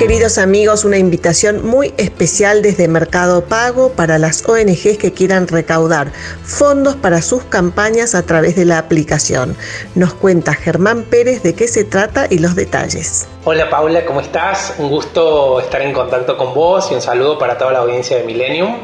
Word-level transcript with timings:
Queridos 0.00 0.38
amigos, 0.38 0.86
una 0.86 0.96
invitación 0.96 1.62
muy 1.66 1.92
especial 1.98 2.62
desde 2.62 2.88
Mercado 2.88 3.44
Pago 3.44 3.92
para 3.92 4.16
las 4.16 4.48
ONGs 4.48 4.96
que 4.96 5.12
quieran 5.12 5.46
recaudar 5.46 6.10
fondos 6.42 6.96
para 6.96 7.20
sus 7.20 7.44
campañas 7.44 8.14
a 8.14 8.22
través 8.22 8.56
de 8.56 8.64
la 8.64 8.78
aplicación. 8.78 9.54
Nos 9.94 10.14
cuenta 10.14 10.54
Germán 10.54 11.02
Pérez 11.02 11.42
de 11.42 11.54
qué 11.54 11.68
se 11.68 11.84
trata 11.84 12.28
y 12.30 12.38
los 12.38 12.54
detalles. 12.54 13.28
Hola 13.44 13.68
Paula, 13.68 14.06
¿cómo 14.06 14.22
estás? 14.22 14.72
Un 14.78 14.88
gusto 14.88 15.60
estar 15.60 15.82
en 15.82 15.92
contacto 15.92 16.38
con 16.38 16.54
vos 16.54 16.90
y 16.90 16.94
un 16.94 17.02
saludo 17.02 17.38
para 17.38 17.58
toda 17.58 17.72
la 17.72 17.80
audiencia 17.80 18.16
de 18.16 18.22
Millennium. 18.22 18.78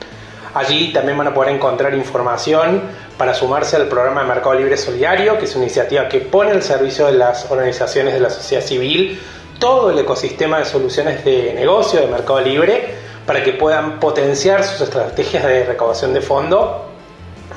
Allí 0.56 0.90
también 0.90 1.18
van 1.18 1.26
a 1.26 1.34
poder 1.34 1.54
encontrar 1.54 1.92
información 1.92 2.80
para 3.18 3.34
sumarse 3.34 3.76
al 3.76 3.88
programa 3.88 4.22
de 4.22 4.28
Mercado 4.28 4.54
Libre 4.54 4.78
Solidario, 4.78 5.38
que 5.38 5.44
es 5.44 5.54
una 5.54 5.66
iniciativa 5.66 6.08
que 6.08 6.20
pone 6.20 6.50
al 6.50 6.62
servicio 6.62 7.04
de 7.04 7.12
las 7.12 7.50
organizaciones 7.50 8.14
de 8.14 8.20
la 8.20 8.30
sociedad 8.30 8.62
civil 8.64 9.20
todo 9.58 9.90
el 9.90 9.98
ecosistema 9.98 10.58
de 10.58 10.64
soluciones 10.64 11.22
de 11.26 11.52
negocio 11.52 12.00
de 12.00 12.06
Mercado 12.06 12.40
Libre 12.40 12.94
para 13.26 13.44
que 13.44 13.52
puedan 13.52 14.00
potenciar 14.00 14.64
sus 14.64 14.80
estrategias 14.80 15.44
de 15.44 15.64
recaudación 15.64 16.14
de 16.14 16.22
fondo. 16.22 16.86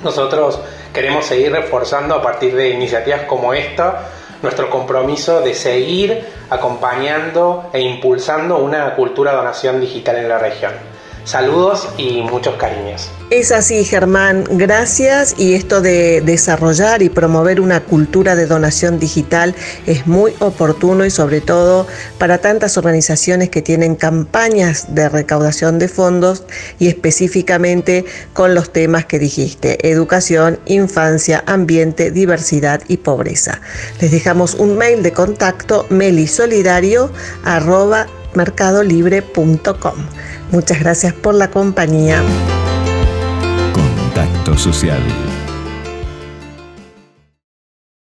Nosotros 0.03 0.59
queremos 0.93 1.25
seguir 1.25 1.53
reforzando 1.53 2.15
a 2.15 2.21
partir 2.21 2.53
de 2.53 2.71
iniciativas 2.71 3.21
como 3.21 3.53
esta 3.53 4.09
nuestro 4.41 4.69
compromiso 4.69 5.39
de 5.39 5.53
seguir 5.53 6.21
acompañando 6.49 7.69
e 7.71 7.79
impulsando 7.79 8.57
una 8.57 8.93
cultura 8.95 9.31
de 9.31 9.37
donación 9.37 9.79
digital 9.79 10.17
en 10.17 10.27
la 10.27 10.37
región. 10.37 10.98
Saludos 11.23 11.89
y 11.97 12.21
muchos 12.21 12.55
cariños. 12.55 13.09
Es 13.29 13.51
así, 13.51 13.83
Germán. 13.83 14.45
Gracias. 14.49 15.35
Y 15.37 15.53
esto 15.53 15.81
de 15.81 16.21
desarrollar 16.21 17.03
y 17.03 17.09
promover 17.09 17.61
una 17.61 17.81
cultura 17.81 18.35
de 18.35 18.47
donación 18.47 18.99
digital 18.99 19.55
es 19.85 20.07
muy 20.07 20.33
oportuno 20.39 21.05
y 21.05 21.11
sobre 21.11 21.39
todo 21.39 21.85
para 22.17 22.39
tantas 22.39 22.77
organizaciones 22.77 23.49
que 23.49 23.61
tienen 23.61 23.95
campañas 23.95 24.95
de 24.95 25.09
recaudación 25.09 25.77
de 25.77 25.87
fondos 25.87 26.43
y 26.79 26.87
específicamente 26.87 28.05
con 28.33 28.55
los 28.55 28.73
temas 28.73 29.05
que 29.05 29.19
dijiste, 29.19 29.87
educación, 29.87 30.59
infancia, 30.65 31.43
ambiente, 31.45 32.09
diversidad 32.09 32.81
y 32.87 32.97
pobreza. 32.97 33.61
Les 34.01 34.09
dejamos 34.09 34.55
un 34.55 34.77
mail 34.77 35.03
de 35.03 35.11
contacto 35.11 35.85
melisolidario.mercadolibre.com. 38.33 39.95
Muchas 40.51 40.79
gracias 40.79 41.13
por 41.13 41.35
la 41.35 41.49
compañía. 41.51 42.21
Contacto 43.73 44.57
Social 44.57 45.01